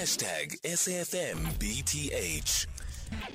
[0.00, 2.66] Hashtag SAFMBTH.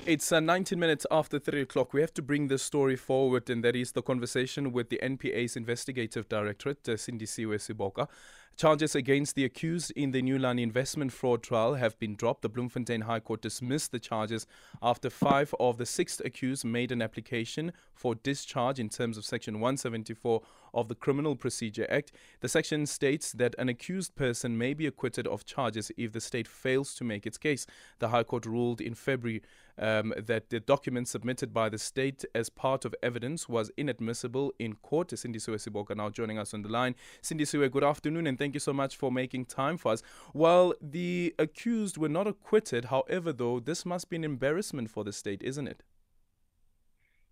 [0.04, 1.92] It's uh, 19 minutes after 3 o'clock.
[1.92, 5.54] We have to bring this story forward, and that is the conversation with the NPA's
[5.54, 8.08] investigative directorate, uh, Sindisiwe Seboka.
[8.56, 12.40] Charges against the accused in the Nulane investment fraud trial have been dropped.
[12.40, 14.46] The Bloemfontein High Court dismissed the charges
[14.80, 19.60] after five of the six accused made an application for discharge in terms of Section
[19.60, 20.40] 174
[20.76, 22.12] of the Criminal Procedure Act.
[22.40, 26.46] The section states that an accused person may be acquitted of charges if the state
[26.46, 27.66] fails to make its case.
[27.98, 29.42] The High Court ruled in February
[29.78, 34.74] um, that the document submitted by the state as part of evidence was inadmissible in
[34.74, 35.08] court.
[35.08, 36.94] Sindisiwe Seboka now joining us on the line.
[37.22, 40.02] Cindy Sue, good afternoon and thank you so much for making time for us.
[40.34, 42.86] Well, the accused were not acquitted.
[42.86, 45.82] However, though, this must be an embarrassment for the state, isn't it?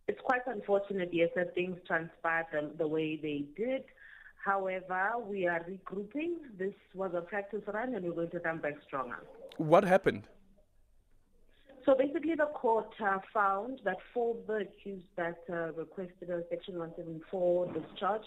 [0.07, 3.85] It's quite unfortunate, yes, that things transpired the, the way they did.
[4.45, 6.35] However, we are regrouping.
[6.59, 9.25] This was a practice run and we're going to come back stronger.
[9.57, 10.29] What happened?
[11.85, 16.79] So basically, the court uh, found that for the accused that uh, requested a Section
[16.79, 18.23] 174 discharge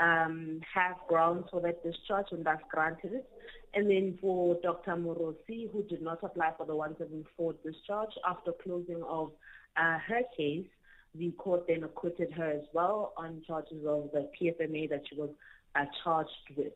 [0.00, 3.28] um, have grounds for that discharge and thus granted it.
[3.74, 4.92] And then for Dr.
[4.92, 9.32] Moorosi, who did not apply for the 174 discharge after closing of
[9.76, 10.66] uh, her case,
[11.14, 15.30] the court then acquitted her as well on charges of the PFMA that she was
[15.74, 16.72] uh, charged with.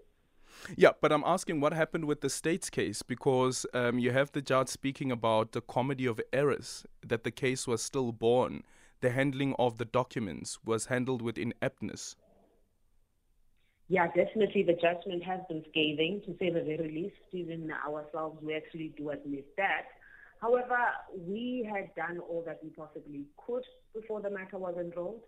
[0.77, 4.43] Yeah, but I'm asking what happened with the state's case because um, you have the
[4.43, 8.63] judge speaking about the comedy of errors, that the case was still born.
[9.01, 12.17] The handling of the documents was handled with ineptness.
[13.89, 17.17] Yeah, definitely the judgment has been scathing, to say the very least.
[17.33, 19.87] Even ourselves, we actually do admit that.
[20.41, 20.79] However,
[21.17, 23.65] we had done all that we possibly could
[23.95, 25.23] before the matter was enrolled.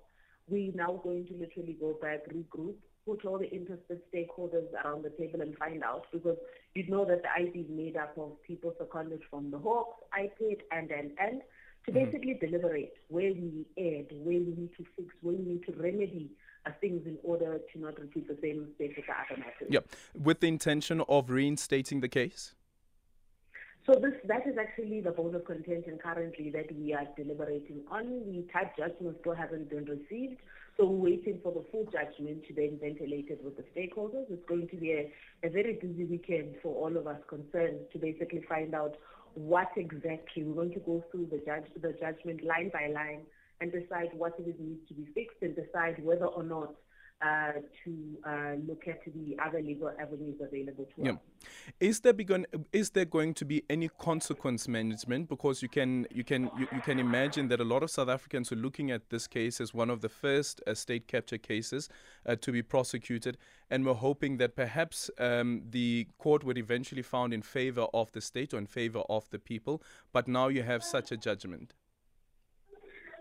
[0.47, 2.75] We're now going to literally go back, regroup,
[3.07, 6.37] put all the interested stakeholders around the table and find out because
[6.75, 10.61] you know that the IC is made up of people seconded from the Hawks, IPID,
[10.71, 11.43] and, and, and
[11.87, 12.05] to mm-hmm.
[12.05, 16.31] basically deliberate where we add, where we need to fix, where we need to remedy
[16.81, 19.69] things in order to not repeat the same mistake with the other matters.
[19.69, 19.87] Yep.
[20.15, 22.55] With the intention of reinstating the case?
[23.87, 28.23] So this that is actually the bone of contention currently that we are deliberating on.
[28.27, 30.41] The type judgment still hasn't been received,
[30.77, 31.10] so we're waiting
[31.53, 34.27] for the full judgment to then ventilate it with the stakeholders.
[34.31, 35.13] It's going to be a,
[35.45, 38.97] a very busy weekend for all of us concerned to basically find out
[39.35, 43.21] what exactly we're going to go through the judge the judgment line by line
[43.61, 46.75] and decide what it needs to be fixed and decide whether or not
[47.23, 47.53] uh,
[47.85, 51.13] to uh, look at the other legal avenues available to yeah.
[51.13, 51.19] us.
[51.79, 55.29] Is there begun, Is there going to be any consequence management?
[55.29, 58.51] Because you can you can you, you, can imagine that a lot of South Africans
[58.53, 61.89] are looking at this case as one of the first uh, state capture cases
[62.25, 63.37] uh, to be prosecuted,
[63.71, 68.21] and we're hoping that perhaps um, the court would eventually found in favor of the
[68.21, 69.83] state or in favor of the people.
[70.13, 71.75] But now you have such a judgment.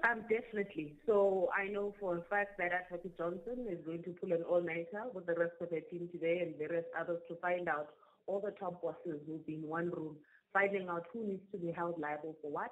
[0.04, 0.96] Um, definitely.
[1.06, 5.12] So I know for a fact that Advocate Johnson is going to pull an all-nighter
[5.14, 7.90] with the rest of her team today and various others to find out
[8.26, 10.16] all the top bosses who'll be in one room,
[10.54, 12.72] finding out who needs to be held liable for what,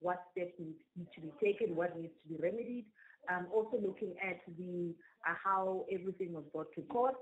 [0.00, 2.84] what steps need, need to be taken, what needs to be remedied.
[3.32, 4.94] Um, also looking at the
[5.26, 7.14] uh, how everything was brought to court,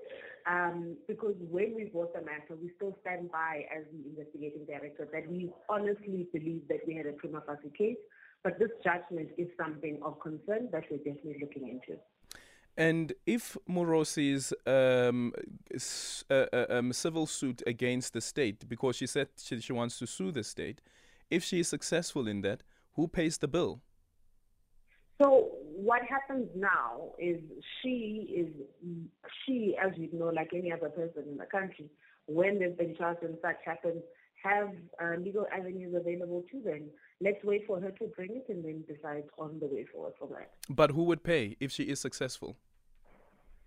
[0.46, 5.08] um, because when we brought the matter, we still stand by as the investigating director
[5.10, 7.96] that we honestly believe that we had a prima facie case
[8.44, 11.98] but this judgment is something of concern that we're definitely looking into.
[12.76, 15.32] And if Moorosi's um,
[16.30, 20.06] uh, uh, um, civil suit against the state, because she said she, she wants to
[20.06, 20.80] sue the state,
[21.30, 22.62] if she is successful in that,
[22.94, 23.80] who pays the bill?
[25.22, 27.38] So what happens now is
[27.80, 28.48] she is
[29.46, 31.88] she, as you know, like any other person in the country,
[32.26, 34.02] when there's been charged and such happens,
[34.44, 34.70] have
[35.02, 36.82] uh, legal avenues available to them.
[37.20, 40.28] Let's wait for her to bring it and then decide on the way forward from
[40.30, 40.50] that.
[40.68, 42.56] But who would pay if she is successful?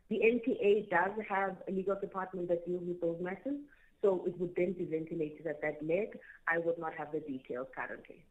[0.09, 3.59] The NPA does have a legal department that deals with those matters,
[4.01, 6.17] so it would then be ventilated at that leg.
[6.47, 8.23] I would not have the details currently.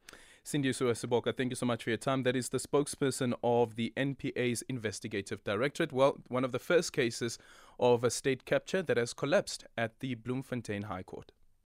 [0.42, 2.22] Cindy Seboka, thank you so much for your time.
[2.22, 5.92] That is the spokesperson of the NPA's investigative directorate.
[5.92, 7.36] Well, one of the first cases
[7.80, 11.32] of a state capture that has collapsed at the Bloemfontein High Court.